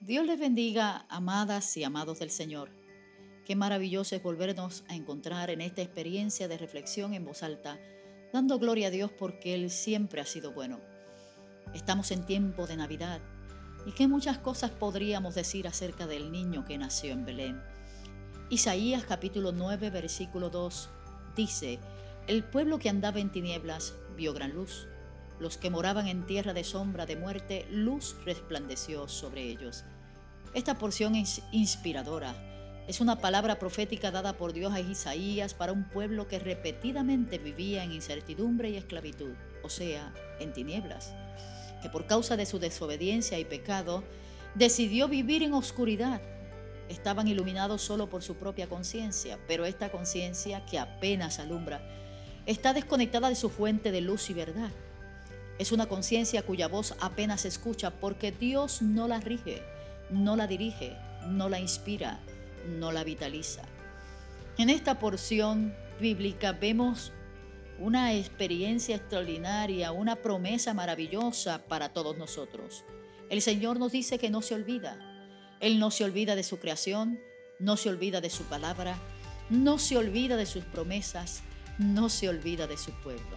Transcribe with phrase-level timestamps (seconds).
[0.00, 2.70] Dios les bendiga, amadas y amados del Señor.
[3.44, 7.80] Qué maravilloso es volvernos a encontrar en esta experiencia de reflexión en voz alta,
[8.32, 10.80] dando gloria a Dios porque Él siempre ha sido bueno.
[11.74, 13.20] Estamos en tiempo de Navidad
[13.86, 17.62] y qué muchas cosas podríamos decir acerca del niño que nació en Belén.
[18.50, 20.90] Isaías capítulo 9 versículo 2
[21.34, 21.80] dice,
[22.28, 24.86] el pueblo que andaba en tinieblas vio gran luz
[25.38, 29.84] los que moraban en tierra de sombra de muerte, luz resplandeció sobre ellos.
[30.54, 32.34] Esta porción es inspiradora.
[32.88, 37.82] Es una palabra profética dada por Dios a Isaías para un pueblo que repetidamente vivía
[37.84, 41.12] en incertidumbre y esclavitud, o sea, en tinieblas,
[41.82, 44.04] que por causa de su desobediencia y pecado
[44.54, 46.22] decidió vivir en oscuridad.
[46.88, 51.80] Estaban iluminados solo por su propia conciencia, pero esta conciencia que apenas alumbra
[52.46, 54.70] está desconectada de su fuente de luz y verdad.
[55.58, 59.62] Es una conciencia cuya voz apenas se escucha porque Dios no la rige,
[60.10, 62.20] no la dirige, no la inspira,
[62.78, 63.62] no la vitaliza.
[64.58, 67.12] En esta porción bíblica vemos
[67.78, 72.84] una experiencia extraordinaria, una promesa maravillosa para todos nosotros.
[73.28, 74.98] El Señor nos dice que no se olvida.
[75.60, 77.18] Él no se olvida de su creación,
[77.58, 78.98] no se olvida de su palabra,
[79.50, 81.42] no se olvida de sus promesas,
[81.78, 83.36] no se olvida de su pueblo.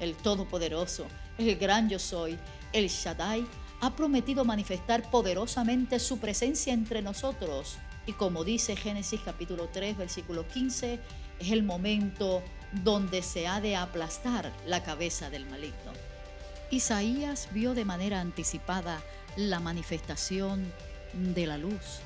[0.00, 1.06] El Todopoderoso
[1.38, 2.38] el gran yo soy,
[2.72, 3.46] el Shaddai,
[3.80, 7.76] ha prometido manifestar poderosamente su presencia entre nosotros.
[8.06, 11.00] Y como dice Génesis capítulo 3, versículo 15,
[11.38, 12.42] es el momento
[12.72, 15.92] donde se ha de aplastar la cabeza del maligno.
[16.70, 19.00] Isaías vio de manera anticipada
[19.36, 20.72] la manifestación
[21.12, 22.00] de la luz.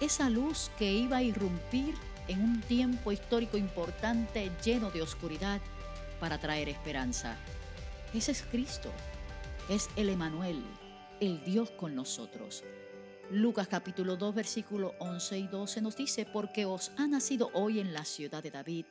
[0.00, 1.94] Esa luz que iba a irrumpir
[2.26, 5.60] en un tiempo histórico importante lleno de oscuridad
[6.18, 7.36] para traer esperanza.
[8.14, 8.92] Ese es Cristo,
[9.68, 10.62] es el Emanuel,
[11.20, 12.62] el Dios con nosotros.
[13.32, 17.92] Lucas capítulo 2 versículo 11 y 12 nos dice, porque os ha nacido hoy en
[17.92, 18.84] la ciudad de David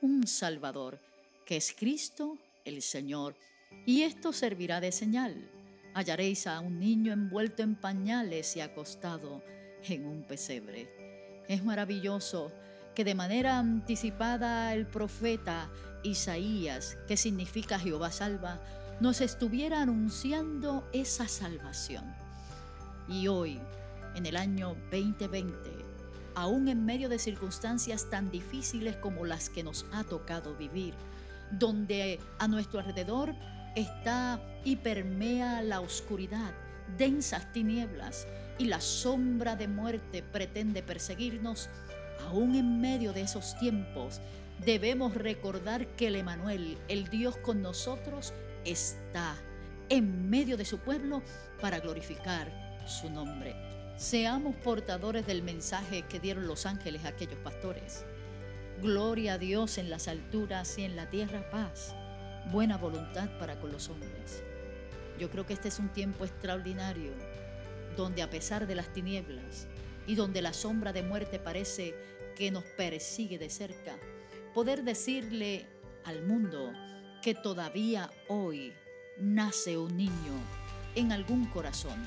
[0.00, 0.98] un Salvador,
[1.44, 3.36] que es Cristo el Señor,
[3.84, 5.50] y esto servirá de señal.
[5.92, 9.42] Hallaréis a un niño envuelto en pañales y acostado
[9.82, 11.44] en un pesebre.
[11.48, 12.50] Es maravilloso
[12.94, 15.68] que de manera anticipada el profeta
[16.02, 18.60] Isaías, que significa Jehová salva,
[19.00, 22.04] nos estuviera anunciando esa salvación.
[23.08, 23.60] Y hoy,
[24.14, 25.90] en el año 2020,
[26.34, 30.94] aún en medio de circunstancias tan difíciles como las que nos ha tocado vivir,
[31.50, 33.34] donde a nuestro alrededor
[33.74, 36.52] está y permea la oscuridad,
[36.96, 38.26] densas tinieblas
[38.58, 41.68] y la sombra de muerte pretende perseguirnos,
[42.30, 44.20] aún en medio de esos tiempos
[44.64, 48.32] debemos recordar que el Emanuel, el Dios con nosotros,
[48.64, 49.34] está
[49.88, 51.22] en medio de su pueblo
[51.60, 52.48] para glorificar
[52.86, 53.54] su nombre.
[53.96, 58.04] Seamos portadores del mensaje que dieron los ángeles a aquellos pastores.
[58.80, 61.94] Gloria a Dios en las alturas y en la tierra paz,
[62.52, 64.44] buena voluntad para con los hombres.
[65.18, 67.10] Yo creo que este es un tiempo extraordinario,
[67.96, 69.66] donde a pesar de las tinieblas
[70.06, 71.94] y donde la sombra de muerte parece
[72.40, 73.98] que nos persigue de cerca,
[74.54, 75.66] poder decirle
[76.06, 76.72] al mundo
[77.20, 78.72] que todavía hoy
[79.18, 80.32] nace un niño
[80.94, 82.02] en algún corazón,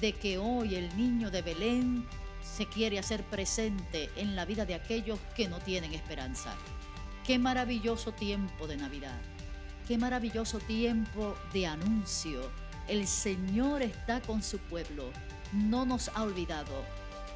[0.00, 2.06] de que hoy el niño de Belén
[2.42, 6.56] se quiere hacer presente en la vida de aquellos que no tienen esperanza.
[7.26, 9.20] Qué maravilloso tiempo de Navidad,
[9.86, 12.50] qué maravilloso tiempo de anuncio.
[12.88, 15.10] El Señor está con su pueblo,
[15.52, 16.82] no nos ha olvidado,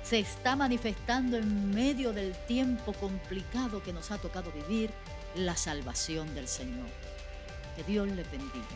[0.04, 4.90] se está manifestando en medio del tiempo complicado que nos ha tocado vivir
[5.34, 6.86] la salvación del Señor.
[7.74, 8.66] Que Dios les bendiga.